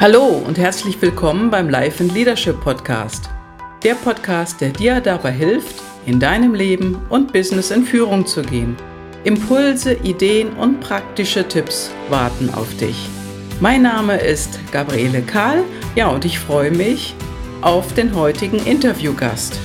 [0.00, 3.28] Hallo und herzlich willkommen beim Life and Leadership Podcast.
[3.82, 5.74] Der Podcast, der dir dabei hilft,
[6.06, 8.78] in deinem Leben und Business in Führung zu gehen.
[9.24, 12.96] Impulse, Ideen und praktische Tipps warten auf dich.
[13.60, 15.64] Mein Name ist Gabriele Kahl,
[15.94, 17.14] ja, und ich freue mich
[17.60, 19.60] auf den heutigen Interviewgast.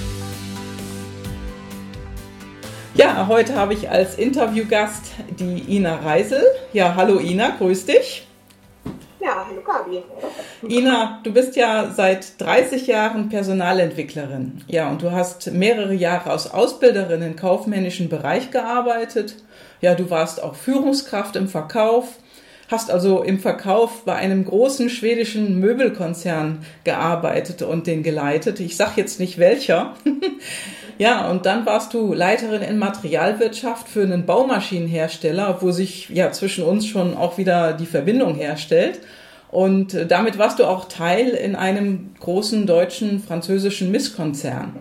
[2.93, 6.43] Ja, heute habe ich als Interviewgast die Ina Reisel.
[6.73, 8.27] Ja, hallo Ina, grüß dich.
[9.19, 10.03] Ja, hallo Gabi.
[10.67, 14.61] Ina, du bist ja seit 30 Jahren Personalentwicklerin.
[14.67, 19.38] Ja, und du hast mehrere Jahre als Ausbilderin im kaufmännischen Bereich gearbeitet.
[19.81, 22.17] Ja, du warst auch Führungskraft im Verkauf,
[22.69, 28.59] hast also im Verkauf bei einem großen schwedischen Möbelkonzern gearbeitet und den geleitet.
[28.59, 29.95] Ich sag jetzt nicht welcher.
[30.98, 36.63] ja, und dann warst du Leiterin in Materialwirtschaft für einen Baumaschinenhersteller, wo sich ja zwischen
[36.63, 39.02] uns schon auch wieder die Verbindung herstellt.
[39.52, 44.75] Und äh, damit warst du auch Teil in einem großen deutschen französischen Misskonzern.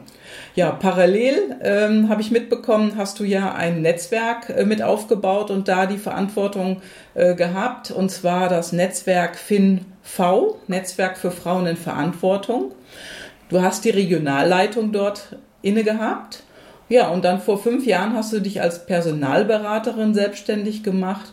[0.57, 5.69] Ja, parallel ähm, habe ich mitbekommen, hast du ja ein Netzwerk äh, mit aufgebaut und
[5.69, 6.81] da die Verantwortung
[7.15, 12.73] äh, gehabt, und zwar das Netzwerk FinV, Netzwerk für Frauen in Verantwortung.
[13.49, 16.43] Du hast die Regionalleitung dort inne gehabt.
[16.89, 21.33] Ja, und dann vor fünf Jahren hast du dich als Personalberaterin selbstständig gemacht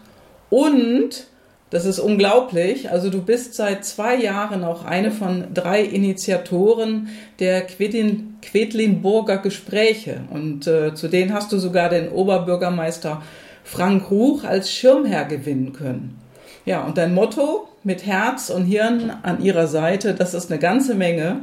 [0.49, 1.27] und
[1.71, 2.91] das ist unglaublich.
[2.91, 7.07] Also du bist seit zwei Jahren auch eine von drei Initiatoren
[7.39, 10.19] der Quedlin, Quedlinburger Gespräche.
[10.31, 13.21] Und äh, zu denen hast du sogar den Oberbürgermeister
[13.63, 16.19] Frank Ruch als Schirmherr gewinnen können.
[16.65, 20.93] Ja, und dein Motto mit Herz und Hirn an ihrer Seite, das ist eine ganze
[20.93, 21.39] Menge.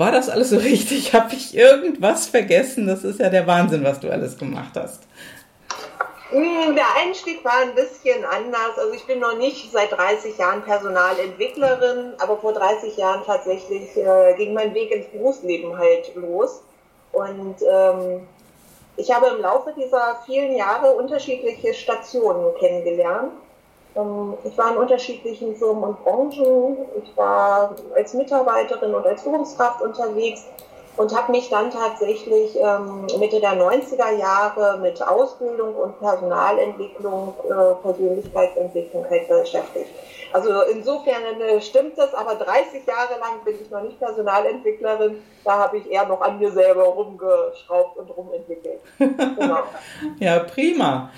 [0.00, 1.12] War das alles so richtig?
[1.12, 2.86] Habe ich irgendwas vergessen?
[2.86, 5.02] Das ist ja der Wahnsinn, was du alles gemacht hast.
[6.30, 8.78] Hm, der Einstieg war ein bisschen anders.
[8.78, 14.32] Also ich bin noch nicht seit 30 Jahren Personalentwicklerin, aber vor 30 Jahren tatsächlich äh,
[14.38, 16.62] ging mein Weg ins Berufsleben halt los.
[17.12, 18.26] Und ähm,
[18.96, 23.32] ich habe im Laufe dieser vielen Jahre unterschiedliche Stationen kennengelernt.
[23.96, 26.76] Ähm, ich war in unterschiedlichen Firmen und Branchen.
[27.02, 30.44] Ich war als Mitarbeiterin und als Führungskraft unterwegs
[31.00, 37.82] und habe mich dann tatsächlich ähm, Mitte der 90er Jahre mit Ausbildung und Personalentwicklung, äh,
[37.82, 39.88] Persönlichkeitsentwicklung halt beschäftigt.
[40.30, 45.22] Also insofern äh, stimmt das, aber 30 Jahre lang bin ich noch nicht Personalentwicklerin.
[45.42, 48.80] Da habe ich eher noch an mir selber rumgeschraubt und rumentwickelt.
[48.98, 49.60] Genau.
[50.18, 51.10] ja, prima.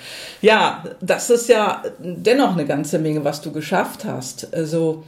[0.43, 4.55] Ja, das ist ja dennoch eine ganze Menge, was du geschafft hast.
[4.55, 5.03] Also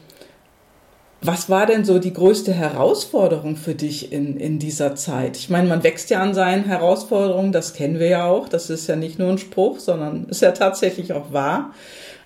[1.26, 5.38] was war denn so die größte Herausforderung für dich in, in dieser Zeit?
[5.38, 8.46] Ich meine, man wächst ja an seinen Herausforderungen, das kennen wir ja auch.
[8.46, 11.70] Das ist ja nicht nur ein Spruch, sondern ist ja tatsächlich auch wahr.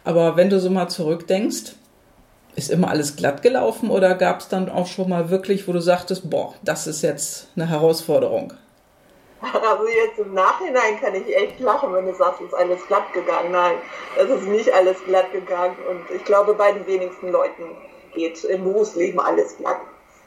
[0.02, 1.74] Aber wenn du so mal zurückdenkst,
[2.56, 5.80] ist immer alles glatt gelaufen oder gab es dann auch schon mal wirklich, wo du
[5.80, 8.52] sagtest, boah, das ist jetzt eine Herausforderung?
[9.40, 13.12] Also jetzt im Nachhinein kann ich echt lachen, wenn du sagst, es ist alles glatt
[13.12, 13.52] gegangen.
[13.52, 13.76] Nein,
[14.20, 15.76] es ist nicht alles glatt gegangen.
[15.88, 17.62] Und ich glaube, bei den wenigsten Leuten
[18.12, 19.78] geht im Berufsleben alles glatt.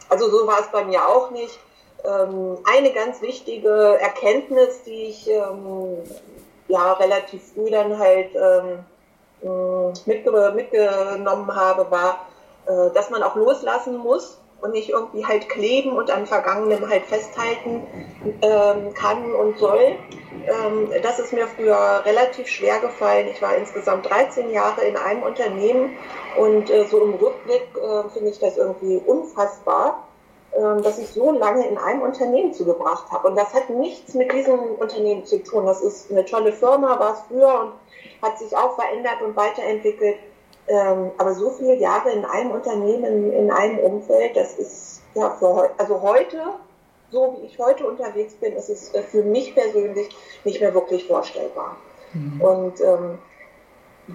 [0.10, 1.60] Also so war es bei mir auch nicht.
[2.04, 5.98] Ähm, eine ganz wichtige Erkenntnis, die ich ähm,
[6.68, 8.86] ja relativ früh dann halt ähm,
[10.06, 12.26] mitge mitgenommen habe, war,
[12.66, 17.06] äh, dass man auch loslassen muss und nicht irgendwie halt kleben und an Vergangenem halt
[17.06, 17.84] festhalten
[18.42, 19.96] ähm, kann und soll.
[20.46, 23.28] Ähm, das ist mir früher relativ schwer gefallen.
[23.32, 25.98] Ich war insgesamt 13 Jahre in einem Unternehmen
[26.38, 30.08] und äh, so im Rückblick äh, finde ich das irgendwie unfassbar,
[30.52, 33.28] äh, dass ich so lange in einem Unternehmen zugebracht habe.
[33.30, 35.66] Und das hat nichts mit diesem Unternehmen zu tun.
[35.66, 37.72] Das ist eine tolle Firma, war es früher und
[38.22, 40.18] hat sich auch verändert und weiterentwickelt.
[40.72, 45.54] Ähm, aber so viele Jahre in einem Unternehmen, in einem Umfeld, das ist ja für
[45.54, 46.38] heute, also heute,
[47.10, 50.08] so wie ich heute unterwegs bin, ist es äh, für mich persönlich
[50.46, 51.76] nicht mehr wirklich vorstellbar.
[52.14, 52.42] Mhm.
[52.42, 53.20] Und ähm,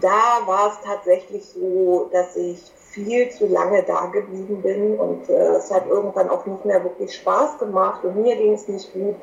[0.00, 5.56] da war es tatsächlich so, dass ich viel zu lange da geblieben bin und äh,
[5.56, 9.16] es hat irgendwann auch nicht mehr wirklich Spaß gemacht und mir ging es nicht gut.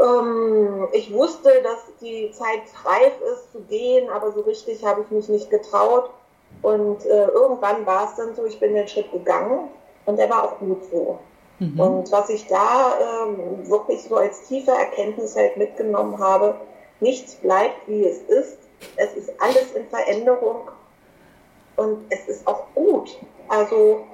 [0.00, 5.10] Ähm, ich wusste, dass die Zeit reif ist zu gehen, aber so richtig habe ich
[5.10, 6.08] mich nicht getraut.
[6.62, 9.68] Und äh, irgendwann war es dann so, ich bin den Schritt gegangen
[10.06, 11.18] und der war auch gut so.
[11.58, 11.78] Mhm.
[11.78, 12.94] Und was ich da
[13.26, 16.54] ähm, wirklich so als tiefe Erkenntnis halt mitgenommen habe,
[17.00, 18.58] nichts bleibt wie es ist.
[18.96, 20.70] Es ist alles in Veränderung
[21.76, 23.16] und es ist auch gut.
[23.48, 24.04] Also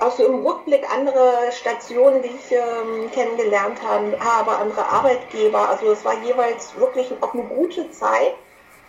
[0.00, 5.68] auch so im Rückblick andere Stationen, die ich ähm, kennengelernt habe, andere Arbeitgeber.
[5.68, 8.34] Also es war jeweils wirklich auch eine gute Zeit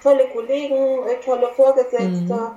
[0.02, 2.06] tolle Kollegen, äh, tolle Vorgesetzte.
[2.08, 2.52] Mhm.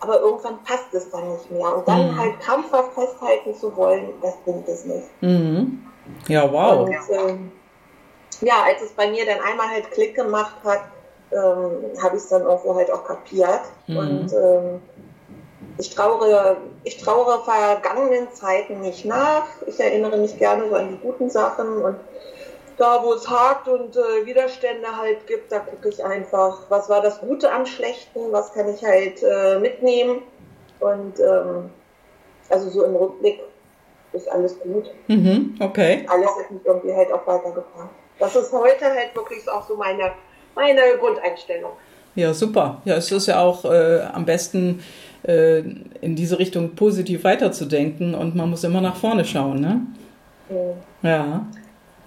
[0.00, 1.74] aber irgendwann passt es dann nicht mehr.
[1.74, 2.18] Und dann mhm.
[2.18, 5.08] halt krampfhaft festhalten zu wollen, das bringt es nicht.
[5.22, 5.82] Mhm.
[6.28, 6.86] Ja, wow.
[6.86, 7.52] Und, ähm,
[8.40, 10.80] ja, als es bei mir dann einmal halt Klick gemacht hat,
[11.32, 13.62] ähm, habe ich es dann irgendwo halt auch kapiert.
[13.86, 13.96] Mhm.
[13.96, 14.82] Und ähm,
[15.78, 19.46] ich trauere, ich trauere vergangenen Zeiten nicht nach.
[19.66, 21.96] Ich erinnere mich gerne so an die guten Sachen und
[22.76, 27.00] da, wo es hakt und äh, Widerstände halt gibt, da gucke ich einfach, was war
[27.00, 30.22] das Gute am Schlechten, was kann ich halt äh, mitnehmen.
[30.80, 31.70] Und ähm,
[32.48, 33.40] also so im Rückblick
[34.12, 34.90] ist alles gut.
[35.08, 36.04] Mhm, okay.
[36.08, 37.90] Alles hat mich irgendwie halt auch weitergebracht.
[38.18, 40.12] Das ist heute halt wirklich auch so meine,
[40.54, 41.72] meine Grundeinstellung.
[42.14, 42.80] Ja, super.
[42.84, 44.84] Ja, es ist ja auch äh, am besten
[45.26, 49.80] äh, in diese Richtung positiv weiterzudenken und man muss immer nach vorne schauen, ne?
[50.48, 50.74] Mhm.
[51.02, 51.46] Ja.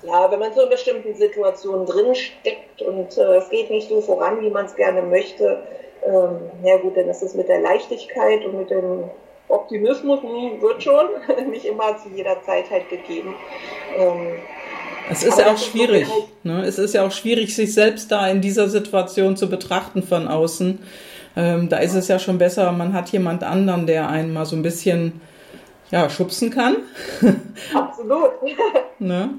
[0.04, 4.42] Ja, wenn man so in bestimmten Situationen drinsteckt und äh, es geht nicht so voran,
[4.42, 5.64] wie man es gerne möchte,
[6.06, 9.10] ähm, ja gut, dann ist es mit der Leichtigkeit und mit dem
[9.50, 11.08] Optimismus hm, wird schon,
[11.50, 13.36] nicht immer zu jeder Zeit halt gegeben.
[13.98, 14.36] Ähm,
[15.10, 16.08] es ist ja auch schwierig.
[16.10, 16.64] Halt ne?
[16.66, 20.80] Es ist ja auch schwierig, sich selbst da in dieser Situation zu betrachten von außen.
[21.36, 24.56] Ähm, da ist es ja schon besser, man hat jemand anderen, der einen mal so
[24.56, 25.22] ein bisschen
[25.92, 26.78] ja, schubsen kann.
[27.74, 28.32] Absolut.
[29.00, 29.30] ne?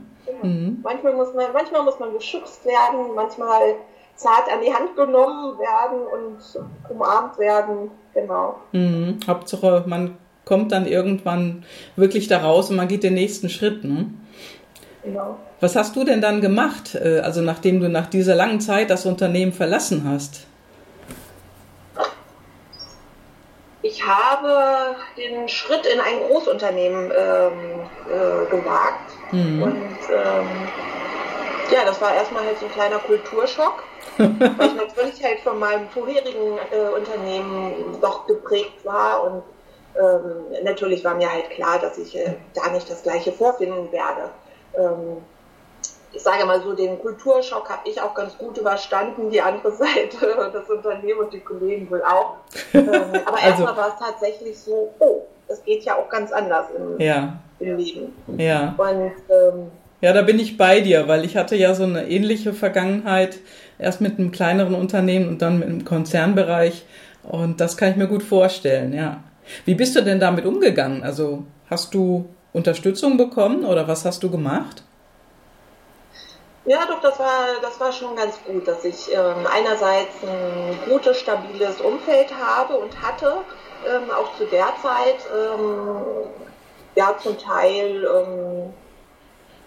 [0.43, 0.79] Mhm.
[0.82, 3.75] Manchmal, muss man, manchmal muss man geschubst werden, manchmal
[4.14, 7.90] zart an die Hand genommen werden und umarmt werden.
[8.14, 8.56] Genau.
[8.73, 9.20] Mhm.
[9.26, 11.64] Hauptsache, man kommt dann irgendwann
[11.96, 13.85] wirklich da raus und man geht den nächsten Schritt.
[13.85, 14.06] Ne?
[15.05, 15.37] Genau.
[15.61, 19.06] Was hast du denn dann gemacht, äh, also nachdem du nach dieser langen Zeit das
[19.06, 20.46] Unternehmen verlassen hast?
[23.88, 27.81] Ich habe den Schritt in ein Großunternehmen ähm,
[28.11, 29.62] äh, gewagt Mhm.
[29.62, 30.46] Und ähm,
[31.70, 33.82] ja, das war erstmal halt so ein kleiner Kulturschock,
[34.17, 39.43] weil ich natürlich halt von meinem vorherigen äh, Unternehmen doch geprägt war und
[40.00, 44.31] ähm, natürlich war mir halt klar, dass ich äh, da nicht das Gleiche vorfinden werde.
[44.76, 45.19] Ähm,
[46.12, 50.50] ich sage mal so, den Kulturschock habe ich auch ganz gut überstanden, die andere Seite,
[50.52, 52.37] das Unternehmen und die Kollegen wohl auch.
[52.75, 52.88] Ähm,
[53.26, 57.00] aber also, erstmal war es tatsächlich so, oh, das geht ja auch ganz anders im,
[57.00, 57.38] ja.
[57.58, 58.12] im Leben.
[58.37, 58.75] Ja.
[58.76, 59.70] Und ähm,
[60.00, 63.38] ja, da bin ich bei dir, weil ich hatte ja so eine ähnliche Vergangenheit,
[63.78, 66.84] erst mit einem kleineren Unternehmen und dann mit einem Konzernbereich.
[67.25, 69.22] Und das kann ich mir gut vorstellen, ja.
[69.64, 71.02] Wie bist du denn damit umgegangen?
[71.02, 74.84] Also hast du Unterstützung bekommen oder was hast du gemacht?
[76.69, 81.19] Ja, doch, das war, das war schon ganz gut, dass ich ähm, einerseits ein gutes,
[81.19, 83.38] stabiles Umfeld habe und hatte,
[83.87, 86.03] ähm, auch zu der Zeit, ähm,
[86.94, 88.75] ja, zum Teil ähm,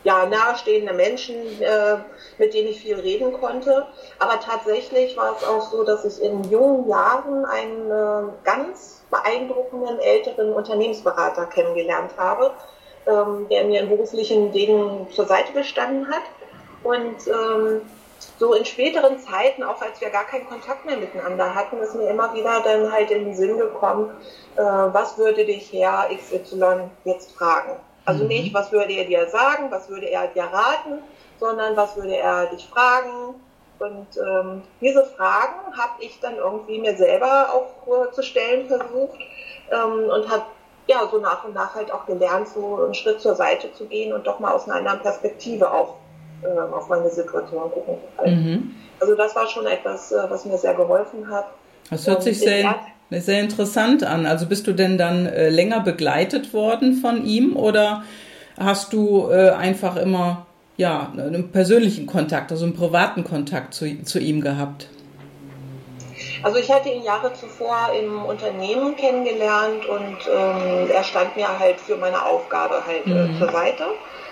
[0.03, 1.97] ja, nahestehende Menschen, äh,
[2.37, 3.87] mit denen ich viel reden konnte.
[4.19, 9.97] Aber tatsächlich war es auch so, dass ich in jungen Jahren einen äh, ganz beeindruckenden
[9.97, 12.51] älteren Unternehmensberater kennengelernt habe,
[13.07, 16.21] ähm, der mir in beruflichen Dingen zur Seite gestanden hat.
[16.83, 17.81] Und ähm,
[18.39, 22.09] so in späteren Zeiten, auch als wir gar keinen Kontakt mehr miteinander hatten, ist mir
[22.09, 24.11] immer wieder dann halt in den Sinn gekommen,
[24.55, 27.77] äh, was würde dich Herr XY jetzt fragen?
[28.05, 28.29] Also mhm.
[28.29, 30.99] nicht, was würde er dir sagen, was würde er dir raten,
[31.39, 33.35] sondern was würde er dich fragen?
[33.79, 39.19] Und ähm, diese Fragen habe ich dann irgendwie mir selber auch äh, zu stellen versucht
[39.71, 40.43] ähm, und habe
[40.87, 44.13] ja so nach und nach halt auch gelernt, so einen Schritt zur Seite zu gehen
[44.13, 45.95] und doch mal aus einer anderen Perspektive auch
[46.43, 48.75] äh, auf meine Situation gucken Mhm.
[48.99, 51.45] Also das war schon etwas, äh, was mir sehr geholfen hat.
[51.89, 52.75] Das hört sich sehr,
[53.09, 54.25] sehr interessant an.
[54.25, 58.03] Also bist du denn dann äh, länger begleitet worden von ihm oder
[58.57, 60.45] hast du äh, einfach immer
[60.77, 64.87] ja, einen persönlichen Kontakt, also einen privaten Kontakt zu, zu ihm gehabt?
[66.43, 71.79] Also ich hatte ihn Jahre zuvor im Unternehmen kennengelernt und ähm, er stand mir halt
[71.79, 73.37] für meine Aufgabe halt äh, mhm.
[73.37, 73.83] zur Seite.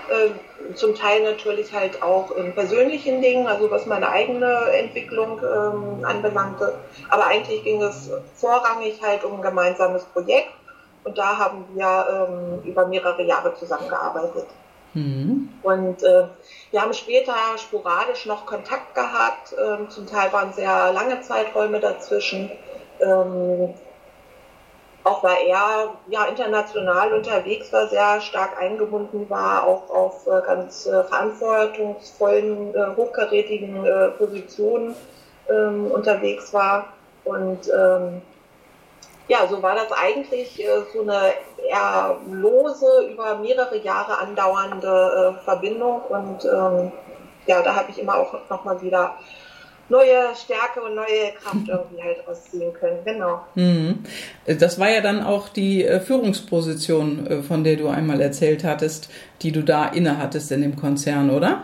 [0.10, 0.30] Äh,
[0.75, 6.75] zum Teil natürlich halt auch in persönlichen Dingen, also was meine eigene Entwicklung ähm, anbelangte.
[7.10, 10.51] Aber eigentlich ging es vorrangig halt um ein gemeinsames Projekt
[11.04, 14.46] und da haben wir ähm, über mehrere Jahre zusammengearbeitet.
[14.94, 15.50] Mhm.
[15.62, 16.24] Und äh,
[16.72, 19.54] wir haben später sporadisch noch Kontakt gehabt.
[19.54, 22.51] Ähm, zum Teil waren sehr lange Zeiträume dazwischen.
[25.03, 30.86] Auch weil er ja international unterwegs war, sehr stark eingebunden war, auch auf äh, ganz
[30.86, 34.96] äh, verantwortungsvollen, äh, hochkarätigen äh, Positionen
[35.50, 36.94] ähm, unterwegs war.
[37.24, 38.22] Und ähm,
[39.29, 41.34] ja, so war das eigentlich äh, so eine
[41.65, 46.01] eher lose, über mehrere Jahre andauernde äh, Verbindung.
[46.10, 46.91] Und ähm,
[47.46, 49.15] ja, da habe ich immer auch nochmal wieder
[49.89, 53.00] neue Stärke und neue Kraft irgendwie halt rausziehen können.
[53.03, 53.41] Genau.
[53.55, 54.03] Mhm.
[54.46, 59.10] Das war ja dann auch die äh, Führungsposition, äh, von der du einmal erzählt hattest,
[59.41, 61.63] die du da innehattest in dem Konzern, oder?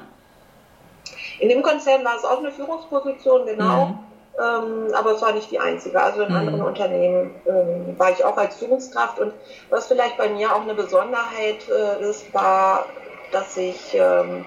[1.39, 3.85] In dem Konzern war es auch eine Führungsposition, genau.
[3.85, 3.99] Mhm.
[4.37, 6.01] Ähm, aber es war nicht die einzige.
[6.01, 6.35] Also in mhm.
[6.35, 9.19] anderen Unternehmen ähm, war ich auch als Führungskraft.
[9.19, 9.33] Und
[9.69, 12.85] was vielleicht bei mir auch eine Besonderheit äh, ist, war,
[13.31, 14.45] dass ich ähm,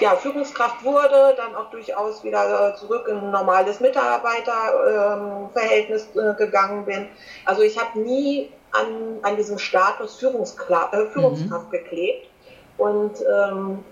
[0.00, 6.84] ja, Führungskraft wurde, dann auch durchaus wieder äh, zurück in ein normales Mitarbeiterverhältnis äh, gegangen
[6.84, 7.06] bin.
[7.44, 11.70] Also ich habe nie an, an diesem Status Führungskla äh, Führungskraft mhm.
[11.70, 12.28] geklebt.
[12.76, 13.84] Und ähm,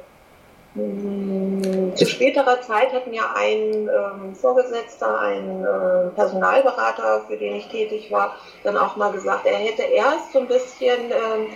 [0.74, 8.10] zu späterer Zeit hat mir ein ähm, Vorgesetzter, ein äh, Personalberater, für den ich tätig
[8.10, 11.48] war, dann auch mal gesagt, er hätte erst so ein bisschen ähm,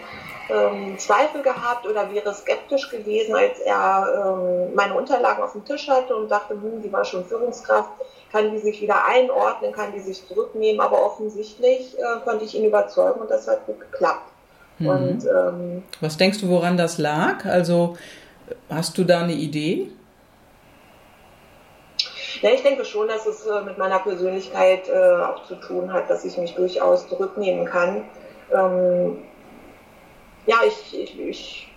[0.49, 5.89] ähm, Zweifel gehabt oder wäre skeptisch gewesen, als er ähm, meine Unterlagen auf dem Tisch
[5.89, 7.91] hatte und dachte, hm, die war schon Führungskraft,
[8.33, 12.65] kann die sich wieder einordnen, kann die sich zurücknehmen, aber offensichtlich äh, konnte ich ihn
[12.65, 14.31] überzeugen und das hat gut geklappt.
[14.79, 14.89] Mhm.
[14.89, 17.45] Und, ähm, Was denkst du, woran das lag?
[17.45, 17.97] Also
[18.69, 19.89] hast du da eine Idee?
[22.43, 26.11] Ja, ich denke schon, dass es äh, mit meiner Persönlichkeit äh, auch zu tun hat,
[26.11, 28.05] dass ich mich durchaus zurücknehmen kann.
[28.55, 29.19] Ähm,
[30.47, 31.69] ja, ich, ich, ich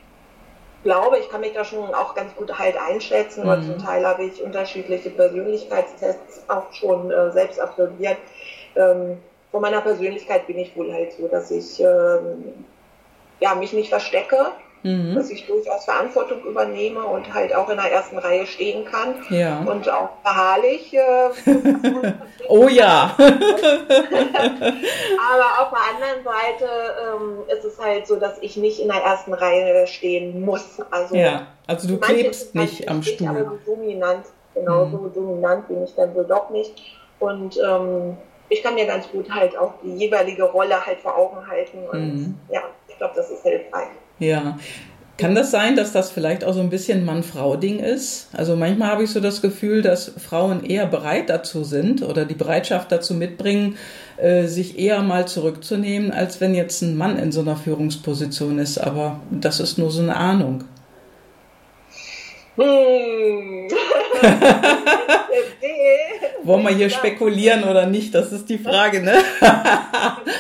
[0.84, 3.64] glaube, ich kann mich da schon auch ganz gut halt einschätzen, mhm.
[3.64, 8.18] zum Teil habe ich unterschiedliche Persönlichkeitstests auch schon äh, selbst absolviert.
[8.76, 9.18] Ähm,
[9.52, 12.66] von meiner Persönlichkeit bin ich wohl halt so, dass ich ähm,
[13.40, 14.52] ja, mich nicht verstecke,
[14.84, 15.16] mhm.
[15.16, 19.60] dass ich durchaus Verantwortung übernehme und halt auch in der ersten Reihe stehen kann ja.
[19.62, 20.94] und auch beharrlich.
[20.94, 21.30] Äh,
[22.48, 23.16] oh ja.
[23.18, 23.30] Aber
[25.60, 26.70] auf der anderen Seite
[27.06, 30.82] ähm, ist es halt so, dass ich nicht in der ersten Reihe stehen muss.
[30.92, 33.28] Also, ja, also du klebst nicht am Stuhl.
[33.28, 34.92] Aber so dominant, genau mhm.
[34.92, 36.82] so dominant bin ich dann wohl doch nicht.
[37.20, 38.18] Und ähm,
[38.50, 42.16] ich kann mir ganz gut halt auch die jeweilige Rolle halt vor Augen halten und
[42.16, 42.40] mhm.
[42.50, 43.90] ja, ich glaube, das ist hilfreich.
[44.20, 44.58] Ja.
[45.20, 48.30] Kann das sein, dass das vielleicht auch so ein bisschen Mann-Frau-Ding ist?
[48.32, 52.36] Also manchmal habe ich so das Gefühl, dass Frauen eher bereit dazu sind oder die
[52.36, 53.76] Bereitschaft dazu mitbringen,
[54.16, 58.78] äh, sich eher mal zurückzunehmen, als wenn jetzt ein Mann in so einer Führungsposition ist.
[58.78, 60.64] Aber das ist nur so eine Ahnung.
[62.56, 63.68] Hm.
[66.44, 68.16] Wollen wir hier spekulieren oder nicht?
[68.16, 69.16] Das ist die Frage, ne?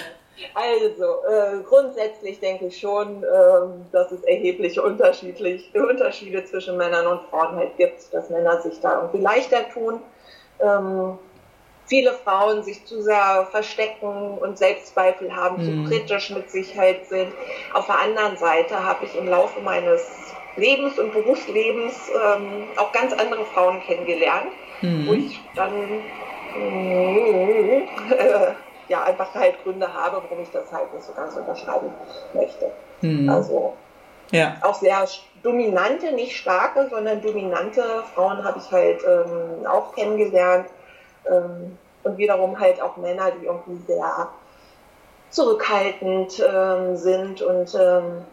[0.59, 3.27] Also, äh, grundsätzlich denke ich schon, äh,
[3.93, 9.21] dass es erhebliche Unterschiede zwischen Männern und Frauen halt gibt, dass Männer sich da irgendwie
[9.21, 10.01] leichter tun.
[10.59, 11.17] Ähm,
[11.85, 15.85] viele Frauen sich zu sehr verstecken und Selbstzweifel haben, mhm.
[15.85, 17.31] zu kritisch mit sich halt sind.
[17.73, 20.05] Auf der anderen Seite habe ich im Laufe meines
[20.57, 24.51] Lebens und Berufslebens ähm, auch ganz andere Frauen kennengelernt,
[24.81, 25.07] mhm.
[25.07, 26.01] wo ich dann
[28.11, 28.48] äh,
[28.89, 31.93] ja einfach halt Gründe habe, warum ich das halt nicht so ganz unterschreiben
[32.33, 32.71] möchte.
[33.01, 33.29] Mhm.
[33.29, 33.73] Also
[34.31, 34.55] ja.
[34.61, 35.07] auch sehr
[35.43, 40.67] dominante, nicht starke, sondern dominante Frauen habe ich halt ähm, auch kennengelernt.
[41.29, 44.29] Ähm, und wiederum halt auch Männer, die irgendwie sehr
[45.29, 48.25] zurückhaltend ähm, sind und ähm,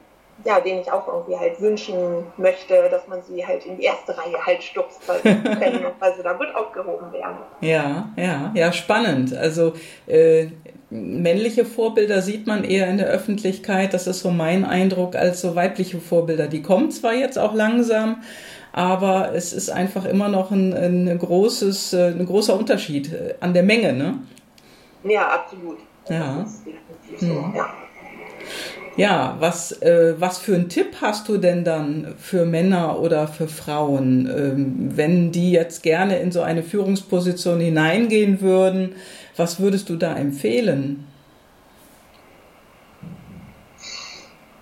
[0.44, 4.16] ja, denen ich auch irgendwie halt wünschen möchte, dass man sie halt in die erste
[4.16, 7.36] Reihe halt stupst, weil sie können und weil sie da gut aufgehoben werden.
[7.60, 9.34] Ja, ja, ja, spannend.
[9.36, 9.72] Also
[10.06, 10.48] äh,
[10.90, 15.56] männliche Vorbilder sieht man eher in der Öffentlichkeit, das ist so mein Eindruck, als so
[15.56, 16.46] weibliche Vorbilder.
[16.46, 18.22] Die kommen zwar jetzt auch langsam,
[18.72, 23.54] aber es ist einfach immer noch ein, ein großes, äh, ein großer Unterschied äh, an
[23.54, 24.18] der Menge, ne?
[25.02, 25.78] Ja, absolut.
[26.08, 26.44] Ja.
[27.18, 27.54] So, mhm.
[27.56, 27.74] ja.
[28.96, 33.46] Ja, was, äh, was für einen Tipp hast du denn dann für Männer oder für
[33.46, 38.94] Frauen, ähm, wenn die jetzt gerne in so eine Führungsposition hineingehen würden?
[39.36, 41.06] Was würdest du da empfehlen?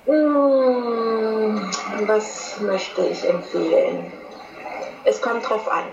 [0.06, 1.70] Hm,
[2.06, 4.12] was möchte ich empfehlen?
[5.04, 5.84] Es kommt drauf an.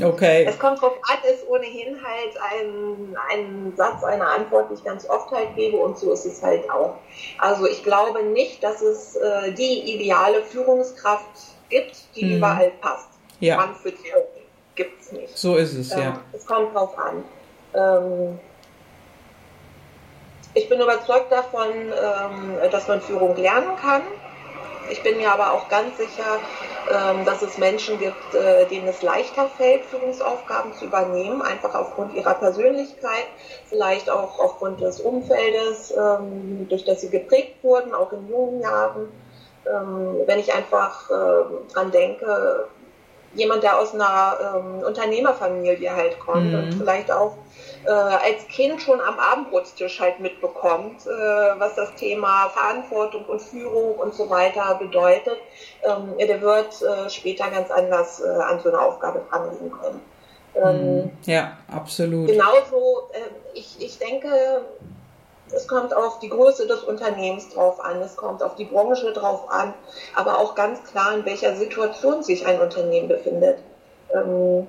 [0.00, 0.46] Okay.
[0.48, 5.08] Es kommt drauf an, ist ohnehin halt ein, ein Satz, eine Antwort, die ich ganz
[5.08, 6.94] oft halt gebe und so ist es halt auch.
[7.38, 11.24] Also ich glaube nicht, dass es äh, die ideale Führungskraft
[11.68, 12.36] gibt, die mhm.
[12.36, 13.08] überall passt.
[13.40, 13.56] Ja.
[13.56, 13.92] Mann für
[14.76, 15.36] gibt es nicht.
[15.36, 16.20] So ist es, ähm, ja.
[16.32, 17.24] Es kommt drauf an.
[17.74, 18.38] Ähm,
[20.54, 24.02] ich bin überzeugt davon, ähm, dass man Führung lernen kann.
[24.90, 26.40] Ich bin mir aber auch ganz sicher,
[27.24, 32.34] dass es Menschen gibt, äh, denen es leichter fällt, Führungsaufgaben zu übernehmen, einfach aufgrund ihrer
[32.34, 33.26] Persönlichkeit,
[33.68, 39.08] vielleicht auch aufgrund des Umfeldes, ähm, durch das sie geprägt wurden, auch in jungen Jahren.
[39.66, 41.08] Ähm, wenn ich einfach
[41.72, 42.66] dran denke,
[43.34, 46.58] jemand, der aus einer ähm, Unternehmerfamilie halt kommt mhm.
[46.58, 47.36] und vielleicht auch
[47.84, 51.10] äh, als Kind schon am Abendbrotstisch halt mitbekommt, äh,
[51.58, 55.38] was das Thema Verantwortung und Führung und so weiter bedeutet,
[55.82, 60.00] ähm, der wird äh, später ganz anders äh, an so eine Aufgabe rangehen können.
[60.54, 61.10] Ähm, mhm.
[61.24, 62.28] ja, absolut.
[62.28, 63.18] Genauso, äh,
[63.54, 64.28] ich, ich denke,
[65.52, 69.50] es kommt auf die Größe des Unternehmens drauf an, es kommt auf die Branche drauf
[69.50, 69.74] an,
[70.14, 73.58] aber auch ganz klar, in welcher Situation sich ein Unternehmen befindet.
[74.14, 74.68] Ähm,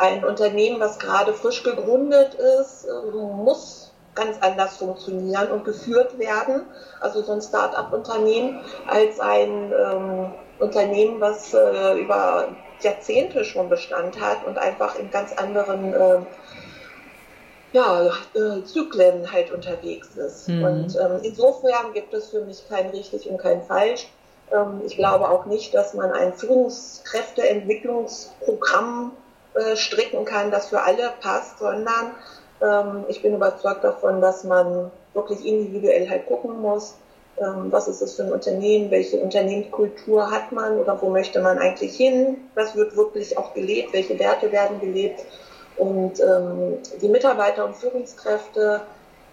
[0.00, 6.62] ein Unternehmen, was gerade frisch gegründet ist, äh, muss ganz anders funktionieren und geführt werden,
[7.00, 12.48] also so ein Start-up-Unternehmen, als ein ähm, Unternehmen, was äh, über
[12.80, 16.18] Jahrzehnte schon Bestand hat und einfach in ganz anderen äh,
[17.72, 20.48] ja, äh, Zyklen halt unterwegs ist.
[20.48, 20.64] Mhm.
[20.64, 24.08] Und ähm, insofern gibt es für mich kein richtig und kein falsch.
[24.52, 29.12] Ähm, ich glaube auch nicht, dass man ein Führungskräfteentwicklungsprogramm
[29.54, 32.14] äh, stricken kann, das für alle passt, sondern
[32.62, 36.94] ähm, ich bin überzeugt davon, dass man wirklich individuell halt gucken muss,
[37.38, 41.58] ähm, was ist das für ein Unternehmen, welche Unternehmenskultur hat man oder wo möchte man
[41.58, 45.24] eigentlich hin, was wird wirklich auch gelebt, welche Werte werden gelebt
[45.76, 48.82] und ähm, die Mitarbeiter und Führungskräfte,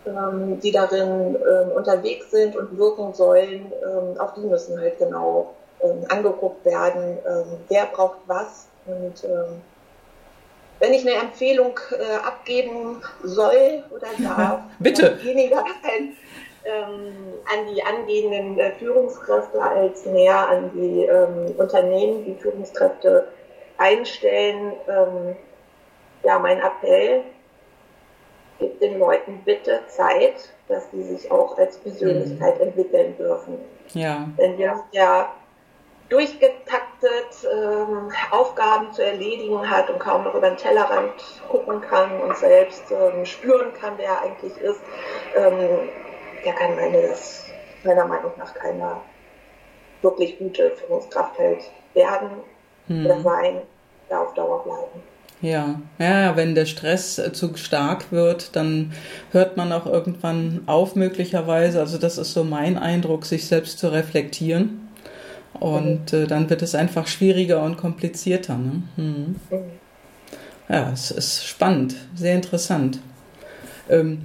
[0.05, 5.53] ähm, die darin ähm, unterwegs sind und wirken sollen, ähm, auch die müssen halt genau
[6.09, 7.19] angeguckt werden,
[7.69, 9.23] wer braucht was und
[10.79, 16.13] wenn ich eine Empfehlung äh, abgeben soll oder darf, bitte weniger halt,
[16.65, 23.27] ähm, an die angehenden äh, Führungskräfte als näher an die ähm, Unternehmen, die Führungskräfte
[23.77, 24.73] einstellen.
[24.87, 25.35] Ähm,
[26.23, 27.23] ja, mein Appell,
[28.59, 32.67] gibt den Leuten bitte Zeit, dass die sich auch als Persönlichkeit mhm.
[32.67, 33.57] entwickeln dürfen.
[33.93, 34.27] Ja.
[34.37, 35.31] Denn wir sind ja
[36.09, 41.13] durchgetaktet ähm, Aufgaben zu erledigen hat und kaum noch über den Tellerrand
[41.49, 44.81] gucken kann und selbst ähm, spüren kann, wer er eigentlich ist,
[45.35, 45.89] ähm,
[46.45, 47.45] der kann meines,
[47.83, 48.97] meiner Meinung nach keine
[50.01, 51.59] wirklich gute Führungskraft halt
[51.93, 52.29] werden
[52.87, 53.05] hm.
[53.05, 53.61] oder sein,
[54.09, 55.03] da auf Dauer bleiben.
[55.39, 58.93] Ja, ja, wenn der Stress äh, zu stark wird, dann
[59.31, 61.79] hört man auch irgendwann auf, möglicherweise.
[61.79, 64.86] Also, das ist so mein Eindruck, sich selbst zu reflektieren
[65.53, 68.57] und äh, dann wird es einfach schwieriger und komplizierter.
[68.57, 68.83] Ne?
[68.95, 69.35] Hm.
[70.69, 72.99] Ja, es ist spannend, sehr interessant.
[73.89, 74.23] Ähm,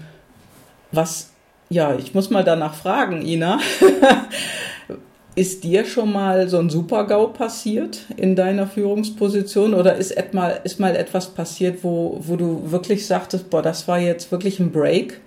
[0.91, 1.31] was,
[1.71, 3.61] ja, ich muss mal danach fragen, Ina.
[5.35, 10.79] ist dir schon mal so ein Super-GAU passiert in deiner Führungsposition oder ist, etmal, ist
[10.79, 15.21] mal etwas passiert, wo, wo du wirklich sagtest, boah, das war jetzt wirklich ein Break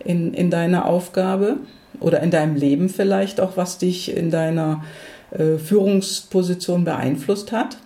[0.00, 1.58] in, in deiner Aufgabe
[2.00, 4.82] oder in deinem Leben vielleicht auch, was dich in deiner
[5.34, 7.78] äh, Führungsposition beeinflusst hat?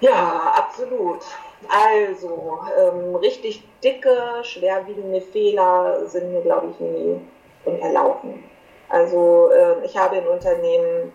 [0.00, 1.22] Ja, absolut.
[1.68, 7.20] Also, ähm, richtig dicke, schwerwiegende Fehler sind mir, glaube ich, nie
[7.64, 8.44] unterlaufen.
[8.88, 11.12] Also, äh, ich habe in Unternehmen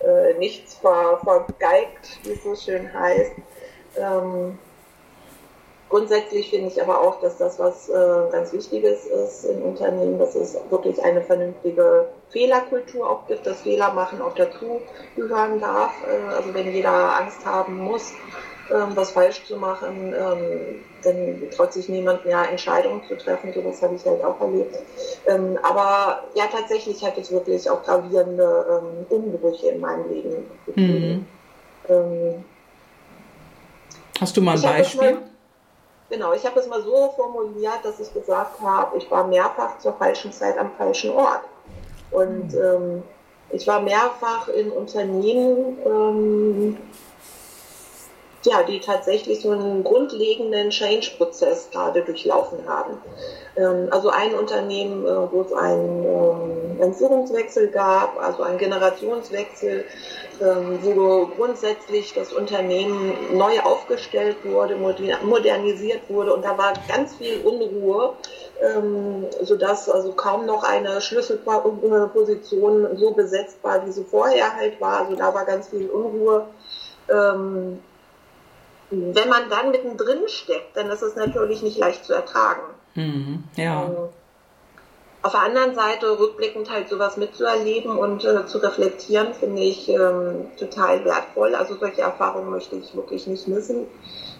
[0.00, 3.32] äh, nichts ver, vergeigt, wie es so schön heißt.
[3.96, 4.58] Ähm,
[5.94, 7.92] Grundsätzlich finde ich aber auch, dass das was äh,
[8.32, 13.92] ganz Wichtiges ist im Unternehmen, dass es wirklich eine vernünftige Fehlerkultur auch gibt, dass Fehler
[13.92, 14.80] machen auch dazu
[15.14, 15.92] gehören darf.
[16.04, 18.12] Äh, also wenn jeder Angst haben muss,
[18.72, 23.52] ähm, was falsch zu machen, ähm, dann traut sich niemand mehr Entscheidungen zu treffen.
[23.54, 24.76] So was habe ich halt auch erlebt.
[25.28, 31.26] Ähm, aber ja, tatsächlich hat es wirklich auch gravierende ähm, Umbrüche in meinem Leben gegeben.
[31.86, 31.94] Mhm.
[31.94, 32.44] Ähm,
[34.20, 35.18] Hast du mal ein Beispiel?
[36.10, 39.94] Genau, ich habe es mal so formuliert, dass ich gesagt habe, ich war mehrfach zur
[39.94, 41.42] falschen Zeit am falschen Ort.
[42.10, 42.58] Und mhm.
[42.62, 43.02] ähm,
[43.50, 46.76] ich war mehrfach in Unternehmen, ähm,
[48.46, 52.98] ja, die tatsächlich so einen grundlegenden Change-Prozess gerade durchlaufen haben.
[53.56, 59.84] Ähm, also ein Unternehmen, äh, wo es einen, ähm, einen Führungswechsel gab, also einen Generationswechsel,
[60.40, 67.40] ähm, wo grundsätzlich das Unternehmen neu aufgestellt wurde, modernisiert wurde und da war ganz viel
[67.42, 68.14] Unruhe,
[68.60, 75.02] ähm, sodass also kaum noch eine Schlüsselposition so besetzt war, wie sie vorher halt war.
[75.02, 76.46] Also da war ganz viel Unruhe.
[77.08, 77.78] Ähm,
[79.14, 82.62] wenn man dann mittendrin steckt, dann ist es natürlich nicht leicht zu ertragen.
[82.94, 83.84] Mhm, ja.
[83.84, 83.96] Ähm,
[85.22, 90.48] auf der anderen Seite, rückblickend halt sowas mitzuerleben und äh, zu reflektieren, finde ich ähm,
[90.58, 91.54] total wertvoll.
[91.54, 93.86] Also solche Erfahrungen möchte ich wirklich nicht missen.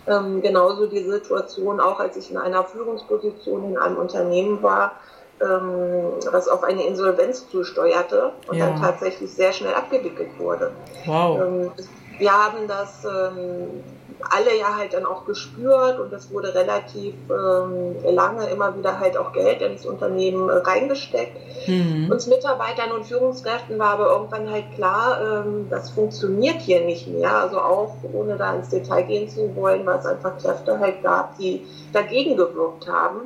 [0.07, 4.93] Ähm, genauso die Situation, auch als ich in einer Führungsposition in einem Unternehmen war,
[5.40, 8.67] ähm, was auf eine Insolvenz zusteuerte und ja.
[8.67, 10.71] dann tatsächlich sehr schnell abgewickelt wurde.
[11.07, 11.40] Wow.
[11.40, 11.71] Ähm,
[12.19, 13.83] wir haben das ähm,
[14.20, 19.16] alle ja halt dann auch gespürt und es wurde relativ ähm, lange immer wieder halt
[19.16, 21.37] auch Geld ins Unternehmen äh, reingesteckt.
[21.66, 22.11] Mhm.
[22.11, 27.37] Uns Mitarbeitern und Führungskräften war aber irgendwann halt klar, ähm, das funktioniert hier nicht mehr.
[27.37, 31.37] Also auch ohne da ins Detail gehen zu wollen, weil es einfach Kräfte halt gab,
[31.38, 33.22] die dagegen gewirkt haben.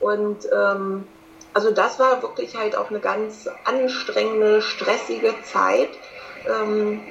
[0.00, 1.04] Und ähm,
[1.52, 5.90] also das war wirklich halt auch eine ganz anstrengende, stressige Zeit.
[6.46, 7.02] Ähm,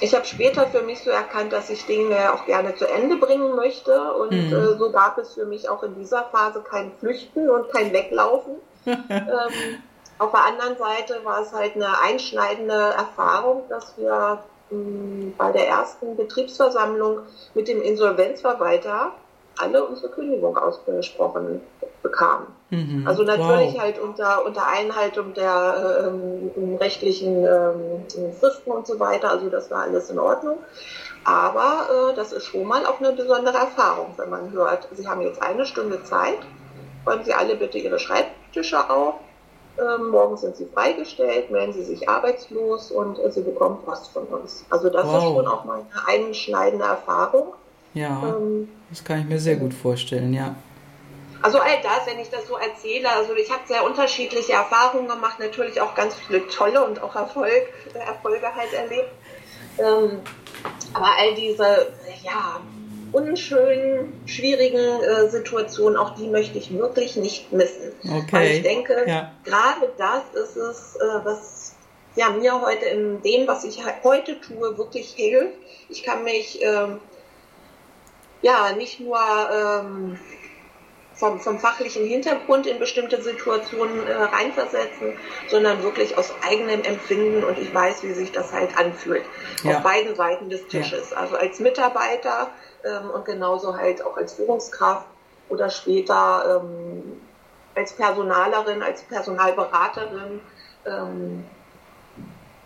[0.00, 3.56] ich habe später für mich so erkannt, dass ich Dinge auch gerne zu Ende bringen
[3.56, 4.14] möchte.
[4.14, 4.52] Und mhm.
[4.52, 8.54] äh, so gab es für mich auch in dieser Phase kein Flüchten und kein Weglaufen.
[8.86, 9.82] ähm,
[10.18, 14.38] auf der anderen Seite war es halt eine einschneidende Erfahrung, dass wir
[14.70, 17.20] mh, hm, bei der ersten Betriebsversammlung
[17.54, 19.12] mit dem Insolvenzverwalter
[19.58, 21.60] alle unsere Kündigung ausgesprochen
[22.02, 22.46] bekamen.
[22.70, 23.06] Mhm.
[23.06, 23.80] Also natürlich wow.
[23.80, 29.30] halt unter, unter Einhaltung der ähm, rechtlichen ähm, Fristen und so weiter.
[29.30, 30.58] Also das war alles in Ordnung.
[31.24, 35.22] Aber äh, das ist schon mal auch eine besondere Erfahrung, wenn man hört, Sie haben
[35.22, 36.38] jetzt eine Stunde Zeit,
[37.04, 39.14] räumen Sie alle bitte Ihre Schreibtische auf.
[39.78, 44.24] Ähm, morgen sind Sie freigestellt, melden Sie sich arbeitslos und äh, Sie bekommen Post von
[44.24, 44.64] uns.
[44.70, 45.16] Also das wow.
[45.16, 47.52] ist schon auch mal eine einschneidende Erfahrung.
[47.92, 50.54] Ja, ähm, das kann ich mir sehr gut vorstellen, ja.
[51.42, 55.38] Also all das, wenn ich das so erzähle, also ich habe sehr unterschiedliche Erfahrungen gemacht,
[55.38, 59.10] natürlich auch ganz viele tolle und auch Erfolg, Erfolge halt erlebt.
[59.78, 60.20] Ähm,
[60.94, 61.92] aber all diese,
[62.24, 62.60] ja,
[63.12, 67.92] unschönen, schwierigen äh, Situationen, auch die möchte ich wirklich nicht missen.
[68.02, 68.26] Okay.
[68.32, 69.32] Weil ich denke, ja.
[69.44, 71.76] gerade das ist es, äh, was
[72.16, 75.58] ja, mir heute in dem, was ich heute tue, wirklich hilft.
[75.88, 76.98] Ich kann mich ähm,
[78.42, 80.18] ja nicht nur ähm,
[81.16, 85.14] vom, vom fachlichen Hintergrund in bestimmte Situationen äh, reinversetzen,
[85.48, 89.24] sondern wirklich aus eigenem Empfinden und ich weiß, wie sich das halt anfühlt.
[89.62, 89.76] Ja.
[89.76, 91.10] Auf beiden Seiten des Tisches.
[91.10, 91.16] Ja.
[91.16, 92.48] Also als Mitarbeiter
[92.84, 95.06] ähm, und genauso halt auch als Führungskraft
[95.48, 97.20] oder später ähm,
[97.74, 100.40] als Personalerin, als Personalberaterin.
[100.86, 101.44] Ähm,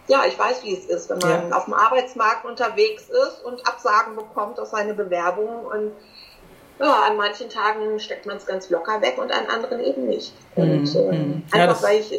[0.08, 1.56] ja, ich weiß, wie es ist, wenn man ja.
[1.56, 5.92] auf dem Arbeitsmarkt unterwegs ist und Absagen bekommt auf seine Bewerbung und
[6.80, 10.32] ja, an manchen Tagen steckt man es ganz locker weg und an anderen eben nicht.
[10.56, 11.10] Und mhm.
[11.10, 11.42] äh, mhm.
[11.50, 12.10] einfach weil ich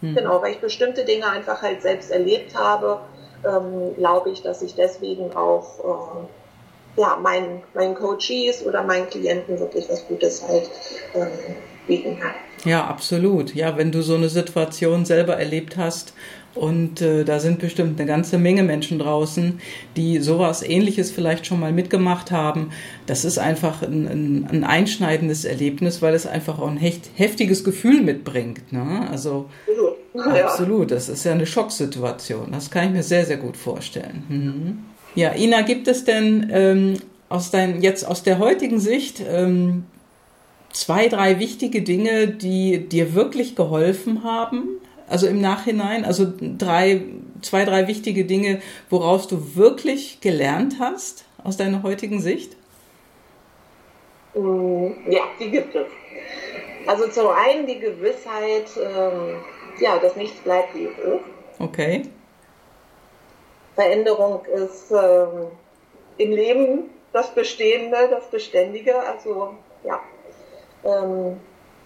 [0.00, 0.14] mhm.
[0.14, 3.00] genau, weil ich bestimmte Dinge einfach halt selbst erlebt habe,
[3.44, 6.26] ähm, glaube ich, dass ich deswegen auch
[6.96, 10.70] äh, ja, meinen, meinen Coaches oder meinen Klienten wirklich was Gutes halt
[11.14, 11.28] ähm,
[11.86, 12.34] bieten kann.
[12.64, 13.54] Ja, absolut.
[13.54, 16.14] Ja, wenn du so eine Situation selber erlebt hast
[16.54, 19.60] und äh, da sind bestimmt eine ganze Menge Menschen draußen,
[19.96, 22.70] die sowas ähnliches vielleicht schon mal mitgemacht haben.
[23.06, 27.64] Das ist einfach ein, ein, ein einschneidendes Erlebnis, weil es einfach auch ein hecht, heftiges
[27.64, 28.72] Gefühl mitbringt.
[28.72, 29.08] Ne?
[29.10, 29.46] Also
[30.14, 30.46] ja.
[30.46, 32.52] absolut, das ist ja eine Schocksituation.
[32.52, 34.22] Das kann ich mir sehr, sehr gut vorstellen.
[34.28, 34.78] Mhm.
[35.16, 36.94] Ja, Ina, gibt es denn ähm,
[37.28, 39.84] aus dein, jetzt aus der heutigen Sicht ähm,
[40.72, 44.68] zwei, drei wichtige Dinge, die dir wirklich geholfen haben
[45.08, 47.02] also im Nachhinein, also drei,
[47.42, 52.56] zwei, drei wichtige Dinge, woraus du wirklich gelernt hast aus deiner heutigen Sicht?
[54.34, 55.86] Mm, ja, die gibt es.
[56.86, 59.36] Also zum einen die Gewissheit, ähm,
[59.80, 61.24] ja, dass nichts bleibt, wie es ist.
[61.58, 62.02] Okay.
[63.74, 65.48] Veränderung ist ähm,
[66.18, 68.96] im Leben das Bestehende, das Beständige.
[69.00, 70.00] Also ja,
[70.84, 71.40] ähm,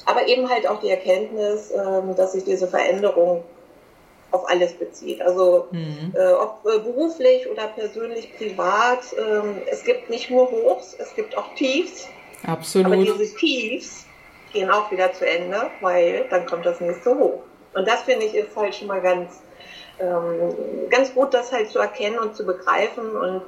[0.09, 3.45] aber eben halt auch die Erkenntnis, ähm, dass sich diese Veränderung
[4.31, 5.21] auf alles bezieht.
[5.23, 6.15] Also mhm.
[6.15, 9.01] äh, ob äh, beruflich oder persönlich, privat.
[9.19, 12.09] Ähm, es gibt nicht nur Hochs, es gibt auch Tiefs.
[12.47, 12.87] Absolut.
[12.87, 14.07] Aber diese Tiefs
[14.53, 17.43] gehen auch wieder zu Ende, weil dann kommt das nächste Hoch.
[17.75, 19.43] Und das finde ich ist halt schon mal ganz,
[20.01, 20.55] ähm,
[20.89, 23.43] ganz gut, das halt zu erkennen und zu begreifen und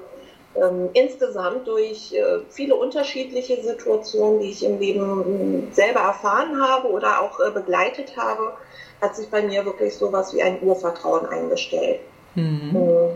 [0.56, 6.88] ähm, insgesamt durch äh, viele unterschiedliche Situationen, die ich im Leben äh, selber erfahren habe
[6.88, 8.54] oder auch äh, begleitet habe,
[9.00, 12.00] hat sich bei mir wirklich so was wie ein Urvertrauen eingestellt.
[12.34, 12.70] Mhm.
[12.74, 13.10] Ähm,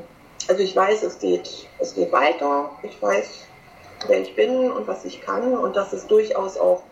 [0.48, 3.46] also ich weiß, es geht, es geht weiter, ich weiß,
[4.06, 6.82] wer ich bin und was ich kann und dass es durchaus auch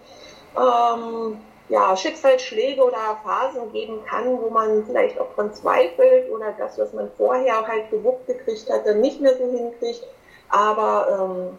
[0.57, 1.37] ähm,
[1.69, 6.93] ja, Schicksalsschläge oder Phasen geben kann, wo man vielleicht auch dran zweifelt oder das, was
[6.93, 10.07] man vorher halt gewuppt gekriegt hat, dann nicht mehr so hinkriegt.
[10.53, 11.59] Aber ähm,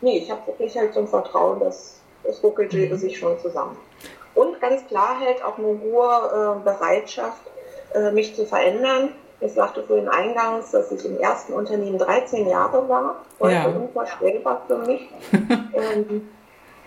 [0.00, 2.96] nee, ich habe wirklich halt so ein Vertrauen, dass das ruckelt mhm.
[2.96, 3.76] sich schon zusammen.
[4.34, 7.42] Und ganz klar halt auch eine hohe äh, Bereitschaft,
[7.94, 9.10] äh, mich zu verändern.
[9.40, 13.16] Ich sagte vorhin eingangs, dass ich im ersten Unternehmen 13 Jahre war.
[13.38, 13.66] Heute ja.
[13.66, 15.08] unvorstellbar für mich.
[15.32, 16.28] ähm,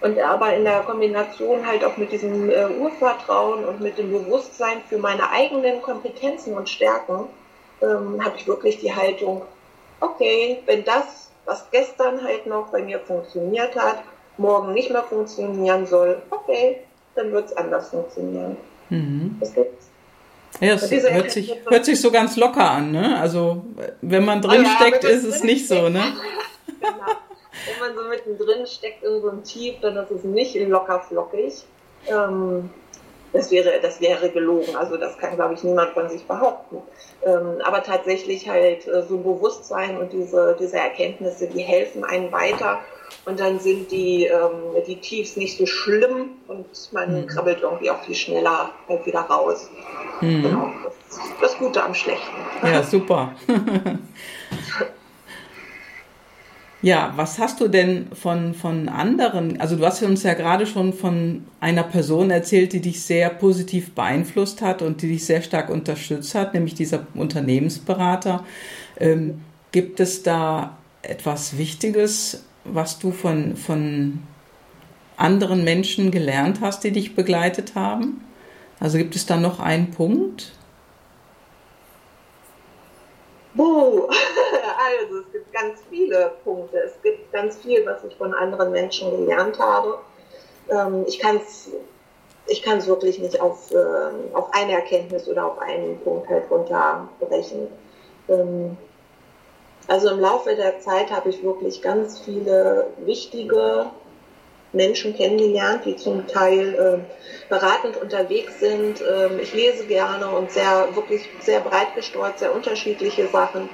[0.01, 4.81] Und aber in der Kombination halt auch mit diesem äh, Urvertrauen und mit dem Bewusstsein
[4.87, 7.27] für meine eigenen Kompetenzen und Stärken,
[7.81, 9.43] ähm, habe ich wirklich die Haltung,
[9.99, 13.99] okay, wenn das, was gestern halt noch bei mir funktioniert hat,
[14.37, 16.81] morgen nicht mehr funktionieren soll, okay,
[17.15, 18.57] dann wird es anders funktionieren.
[18.89, 19.37] Mhm.
[19.39, 19.87] Das gibt's.
[20.61, 23.19] Ja, es hört sich, hört sich so ganz locker an, ne?
[23.19, 23.63] Also,
[24.01, 26.01] wenn man drin oh ja, steckt, ist es nicht so, ne?
[26.79, 26.91] genau.
[27.65, 31.65] Wenn man so mittendrin steckt in so einem Tief, dann ist es nicht locker flockig.
[32.07, 32.69] Ähm,
[33.35, 34.75] das wäre, das wäre gelogen.
[34.77, 36.77] Also das kann, glaube ich, niemand von sich behaupten.
[37.25, 42.31] Ähm, aber tatsächlich halt äh, so ein Bewusstsein und diese, diese Erkenntnisse, die helfen einem
[42.31, 42.79] weiter.
[43.25, 47.27] Und dann sind die, ähm, die Tiefs nicht so schlimm und man mhm.
[47.27, 49.69] krabbelt irgendwie auch viel schneller halt wieder raus.
[50.21, 50.43] Mhm.
[50.43, 50.71] Genau.
[50.83, 52.35] Das, das Gute am Schlechten.
[52.63, 53.35] Ja, super.
[56.85, 59.59] Ja, was hast du denn von, von anderen?
[59.59, 63.95] Also du hast uns ja gerade schon von einer Person erzählt, die dich sehr positiv
[63.95, 68.45] beeinflusst hat und die dich sehr stark unterstützt hat, nämlich dieser Unternehmensberater.
[68.99, 74.19] Ähm, gibt es da etwas Wichtiges, was du von, von
[75.17, 78.21] anderen Menschen gelernt hast, die dich begleitet haben?
[78.79, 80.51] Also gibt es da noch einen Punkt?
[83.55, 84.07] Buh.
[84.77, 86.77] Also es ganz viele Punkte.
[86.79, 89.99] Es gibt ganz viel, was ich von anderen Menschen gelernt habe.
[90.69, 91.71] Ähm, ich kann es
[92.47, 97.67] ich kann wirklich nicht auf, äh, auf eine Erkenntnis oder auf einen Punkt halt runterbrechen.
[98.29, 98.77] Ähm,
[99.87, 103.87] also im Laufe der Zeit habe ich wirklich ganz viele wichtige
[104.75, 109.01] Menschen kennengelernt, die zum Teil äh, beratend unterwegs sind.
[109.01, 113.69] Ähm, ich lese gerne und sehr, wirklich sehr breit gestreut, sehr unterschiedliche Sachen.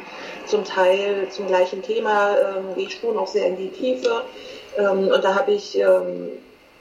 [0.45, 4.23] Zum Teil zum gleichen Thema ähm, gehe ich schon auch sehr in die Tiefe.
[4.77, 6.29] Ähm, und da habe ich, ähm,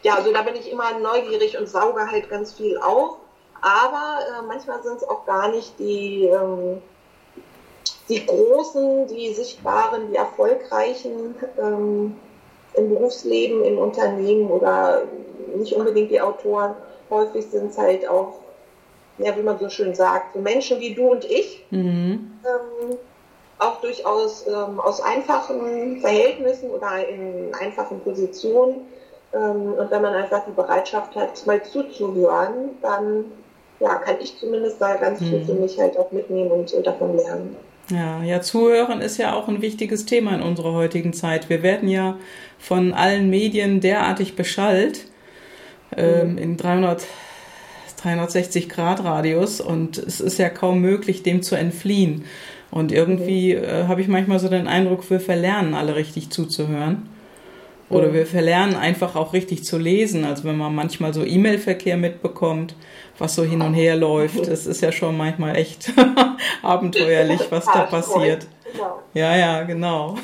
[0.02, 3.16] ja, also da bin ich immer neugierig und sauge halt ganz viel auf.
[3.62, 6.80] Aber äh, manchmal sind es auch gar nicht die, ähm,
[8.08, 12.16] die großen, die sichtbaren, die erfolgreichen ähm,
[12.74, 15.02] im Berufsleben, im Unternehmen oder
[15.56, 16.74] nicht unbedingt die Autoren.
[17.10, 18.34] Häufig sind es halt auch,
[19.18, 22.32] ja, wie man so schön sagt, so Menschen wie du und ich, mhm.
[22.44, 22.96] ähm,
[23.58, 28.86] auch durchaus ähm, aus einfachen Verhältnissen oder in einfachen Positionen.
[29.34, 33.26] Ähm, und wenn man einfach die Bereitschaft hat, mal zuzuhören, dann
[33.80, 35.46] ja, kann ich zumindest da ganz viel mhm.
[35.46, 37.56] für mich halt auch mitnehmen und äh, davon lernen.
[37.90, 41.48] Ja, ja, zuhören ist ja auch ein wichtiges Thema in unserer heutigen Zeit.
[41.50, 42.18] Wir werden ja
[42.58, 45.06] von allen Medien derartig beschallt
[45.96, 47.04] ähm, in 300,
[48.00, 52.24] 360 Grad Radius und es ist ja kaum möglich, dem zu entfliehen.
[52.70, 57.08] Und irgendwie äh, habe ich manchmal so den Eindruck, wir verlernen alle richtig zuzuhören.
[57.90, 60.24] Oder wir verlernen einfach auch richtig zu lesen.
[60.24, 62.76] Also wenn man manchmal so E-Mail-Verkehr mitbekommt,
[63.18, 65.92] was so hin und her läuft, das ist ja schon manchmal echt
[66.62, 68.46] abenteuerlich, was da passiert.
[68.72, 69.00] Genau.
[69.14, 70.14] Ja, ja, genau.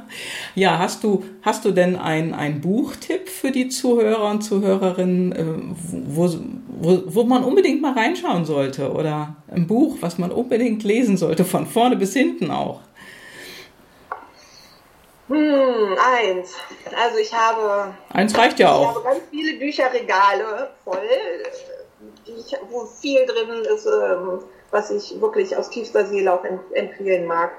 [0.54, 5.44] ja, hast du, hast du denn einen, einen Buchtipp für die Zuhörer und Zuhörerinnen, äh,
[6.06, 6.28] wo,
[6.68, 8.92] wo, wo man unbedingt mal reinschauen sollte?
[8.92, 12.80] Oder ein Buch, was man unbedingt lesen sollte, von vorne bis hinten auch?
[15.28, 16.54] Hm, eins.
[17.02, 17.94] Also ich habe.
[18.12, 18.90] Eins reicht ja auch.
[18.90, 20.98] Ich habe ganz viele Bücherregale voll,
[22.26, 27.52] ich, wo viel drin ist, ähm, was ich wirklich aus tiefster Seele auch empfehlen mag.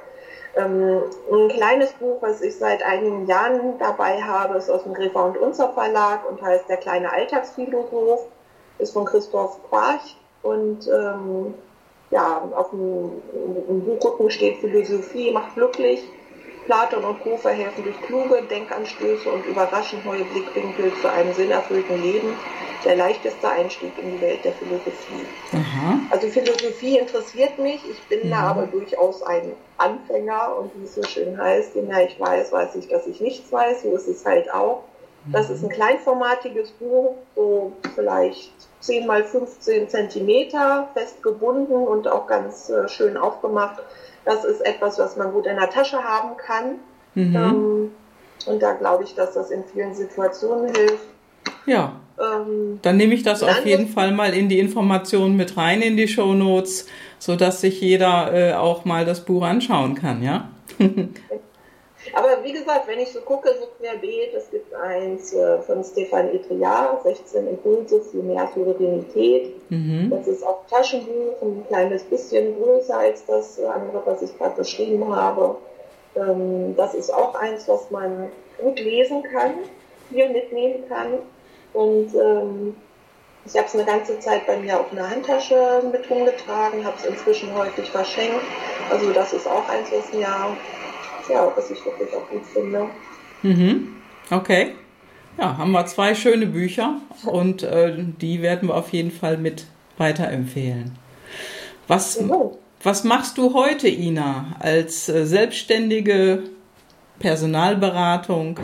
[0.55, 1.01] Ähm,
[1.31, 5.37] ein kleines Buch, was ich seit einigen Jahren dabei habe, ist aus dem Gräfer und
[5.37, 8.27] Unzer Verlag und heißt Der kleine Alltagsphilosoph,
[8.77, 11.55] ist von Christoph Quarch und ähm,
[12.11, 13.21] ja, auf dem,
[13.67, 16.03] dem Buchrücken steht Philosophie macht glücklich
[16.65, 17.37] Platon und Co.
[17.37, 22.33] verhelfen durch kluge Denkanstöße und überraschend neue Blickwinkel zu einem sinnerfüllten Leben
[22.83, 25.25] der leichteste Einstieg in die Welt der Philosophie.
[25.53, 25.99] Aha.
[26.09, 28.41] Also Philosophie interessiert mich, ich bin ja.
[28.41, 32.51] da aber durchaus ein Anfänger und wie es so schön heißt, je mehr ich weiß,
[32.51, 34.83] weiß ich, dass ich nichts weiß, so ist es halt auch.
[35.31, 38.51] Das ist ein kleinformatiges Buch, so vielleicht
[38.81, 43.81] 10 mal 15 Zentimeter, fest gebunden und auch ganz äh, schön aufgemacht
[44.25, 46.79] das ist etwas, was man gut in der Tasche haben kann.
[47.13, 47.35] Mhm.
[47.35, 47.91] Ähm,
[48.47, 51.05] und da glaube ich, dass das in vielen Situationen hilft.
[51.65, 51.93] Ja.
[52.19, 55.97] Ähm, Dann nehme ich das auf jeden Fall mal in die Informationen mit rein in
[55.97, 56.87] die Show Notes,
[57.19, 60.49] sodass sich jeder äh, auch mal das Buch anschauen kann, ja?
[62.15, 66.33] Aber wie gesagt, wenn ich so gucke, so querbeet, es gibt eins äh, von Stefan
[66.33, 69.53] Etriard, 16 Impulse für mehr Souveränität.
[69.69, 70.09] Mhm.
[70.09, 75.13] Das ist auch Taschenbuch, ein kleines bisschen größer als das andere, was ich gerade beschrieben
[75.13, 75.57] habe.
[76.15, 78.29] Ähm, das ist auch eins, was man
[78.61, 79.51] gut lesen kann.
[80.09, 81.19] viel mitnehmen kann.
[81.73, 82.75] Und ähm,
[83.45, 87.05] ich habe es eine ganze Zeit bei mir auf einer Handtasche mit rumgetragen, habe es
[87.05, 88.41] inzwischen häufig verschenkt.
[88.89, 90.27] Also das ist auch eins, was mir,
[91.29, 92.87] ja, was ich wirklich auch gut finde.
[93.43, 93.95] Mhm.
[94.29, 94.75] Okay.
[95.37, 99.65] Ja, haben wir zwei schöne Bücher und äh, die werden wir auf jeden Fall mit
[99.97, 100.97] weiterempfehlen.
[101.87, 102.23] Was,
[102.81, 106.43] was machst du heute, Ina, als äh, selbstständige
[107.19, 108.59] Personalberatung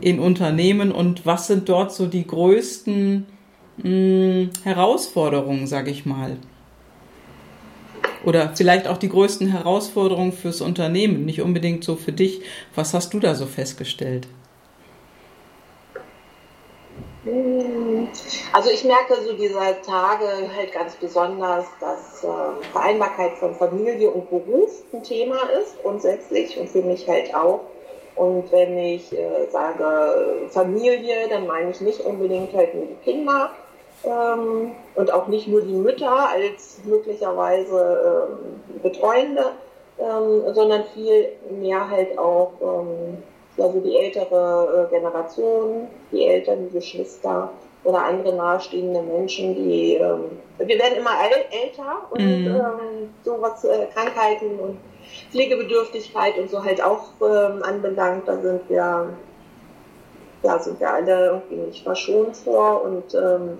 [0.00, 3.26] in Unternehmen und was sind dort so die größten
[3.76, 6.36] mh, hm, Herausforderungen, sage ich mal?
[8.24, 12.42] Oder vielleicht auch die größten Herausforderungen fürs Unternehmen, nicht unbedingt so für dich.
[12.74, 14.26] Was hast du da so festgestellt?
[18.52, 22.26] Also ich merke so dieser Tage halt ganz besonders, dass äh,
[22.72, 27.60] Vereinbarkeit von Familie und Beruf ein Thema ist, grundsätzlich und für mich halt auch.
[28.16, 33.50] Und wenn ich äh, sage Familie, dann meine ich nicht unbedingt halt nur die Kinder
[34.04, 39.52] ähm, und auch nicht nur die Mütter als möglicherweise ähm, Betreuende,
[39.98, 42.52] ähm, sondern viel mehr halt auch
[43.58, 47.50] also die ältere äh, Generation, die Eltern, die Geschwister
[47.84, 51.10] oder andere nahestehende Menschen, die ähm, wir werden immer
[51.50, 52.46] älter und mhm.
[52.46, 54.78] ähm, so was äh, Krankheiten und
[55.30, 59.08] Pflegebedürftigkeit und so halt auch anbelangt, da sind wir
[60.42, 63.58] ja sind wir alle irgendwie nicht verschont vor und ähm,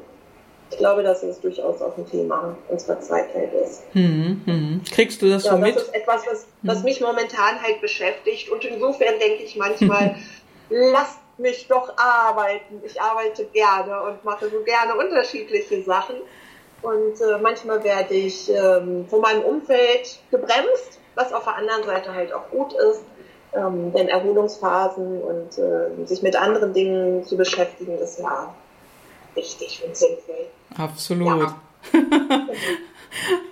[0.73, 3.83] ich glaube, dass es durchaus auch ein Thema unserer Zeit halt ist.
[3.93, 4.81] Hm, hm.
[4.91, 5.77] Kriegst du das ja, so mit?
[5.77, 6.85] Das ist etwas, was, was hm.
[6.85, 8.49] mich momentan halt beschäftigt.
[8.49, 10.17] Und insofern denke ich manchmal,
[10.71, 12.81] lasst mich doch arbeiten.
[12.85, 16.17] Ich arbeite gerne und mache so gerne unterschiedliche Sachen.
[16.81, 22.15] Und äh, manchmal werde ich ähm, von meinem Umfeld gebremst, was auf der anderen Seite
[22.15, 23.03] halt auch gut ist.
[23.55, 28.55] Ähm, denn Erholungsphasen und äh, sich mit anderen Dingen zu beschäftigen, ist ja
[29.35, 30.47] wichtig und sinnvoll.
[30.77, 31.40] Absolut.
[31.40, 31.57] Ja.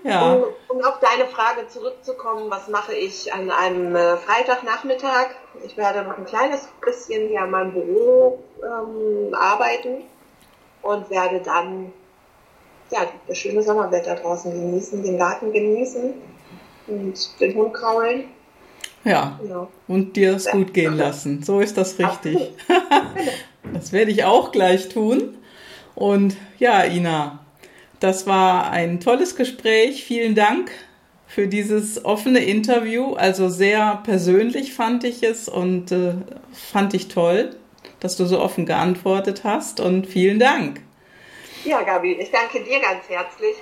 [0.04, 0.32] ja.
[0.32, 5.30] Um, um, auf deine Frage zurückzukommen, was mache ich an einem äh, Freitagnachmittag?
[5.64, 10.02] Ich werde noch ein kleines bisschen hier an meinem Büro ähm, arbeiten
[10.82, 11.92] und werde dann
[12.90, 16.14] ja, das schöne Sommerwetter draußen genießen, den Garten genießen
[16.88, 18.24] und den Hund kraulen.
[19.04, 19.66] Ja, ja.
[19.88, 21.42] und dir es gut gehen lassen.
[21.42, 22.54] So ist das richtig.
[23.72, 25.38] das werde ich auch gleich tun.
[26.00, 27.40] Und ja, Ina,
[28.00, 30.02] das war ein tolles Gespräch.
[30.02, 30.70] Vielen Dank
[31.26, 33.12] für dieses offene Interview.
[33.16, 36.14] Also sehr persönlich fand ich es und äh,
[36.54, 37.54] fand ich toll,
[38.00, 39.78] dass du so offen geantwortet hast.
[39.78, 40.80] Und vielen Dank.
[41.66, 43.56] Ja, Gabi, ich danke dir ganz herzlich.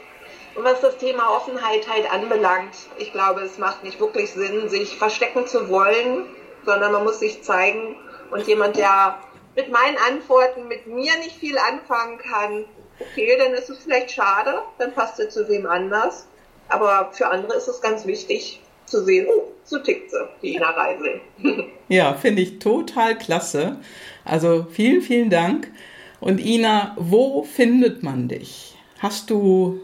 [0.55, 4.97] Und was das Thema Offenheit halt anbelangt, ich glaube, es macht nicht wirklich Sinn, sich
[4.97, 6.27] verstecken zu wollen,
[6.65, 7.97] sondern man muss sich zeigen.
[8.31, 9.19] Und jemand, der
[9.59, 12.65] mit meinen Antworten mit mir nicht viel anfangen kann,
[13.01, 16.29] okay, dann ist es vielleicht schade, dann passt er zu wem anders.
[16.69, 20.71] Aber für andere ist es ganz wichtig zu sehen, oh, so tickt sie, die Ina
[20.71, 21.21] Reisel.
[21.89, 23.81] ja, finde ich total klasse.
[24.25, 25.73] Also vielen, vielen Dank.
[26.21, 28.77] Und Ina, wo findet man dich?
[29.01, 29.81] Hast du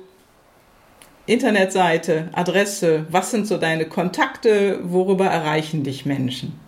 [1.26, 3.06] Internetseite, Adresse?
[3.10, 4.78] Was sind so deine Kontakte?
[4.84, 6.63] Worüber erreichen dich Menschen?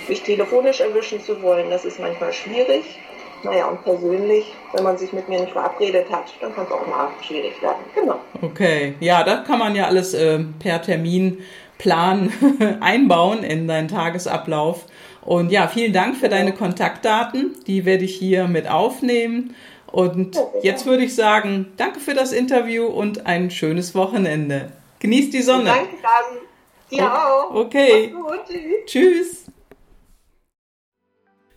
[0.08, 2.84] Mich telefonisch erwischen zu wollen, das ist manchmal schwierig.
[3.44, 6.88] Naja, und persönlich, wenn man sich mit mir nicht verabredet hat, dann kann es auch
[6.88, 7.84] mal schwierig werden.
[7.94, 8.20] Genau.
[8.42, 12.32] Okay, ja, das kann man ja alles äh, per Terminplan
[12.80, 14.86] einbauen in deinen Tagesablauf.
[15.22, 17.56] Und ja, vielen Dank für deine Kontaktdaten.
[17.68, 19.56] Die werde ich hier mit aufnehmen.
[19.88, 24.72] Und jetzt würde ich sagen, danke für das Interview und ein schönes Wochenende.
[25.00, 25.66] Genießt die Sonne.
[25.66, 26.40] Danke, Gabi.
[26.90, 27.54] Dir auch.
[27.54, 28.14] Okay.
[28.86, 29.43] Tschüss.